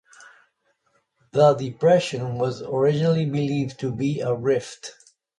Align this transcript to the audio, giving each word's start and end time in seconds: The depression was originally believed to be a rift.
The 1.31 1.53
depression 1.53 2.39
was 2.39 2.63
originally 2.63 3.25
believed 3.25 3.79
to 3.81 3.91
be 3.91 4.19
a 4.21 4.33
rift. 4.33 4.93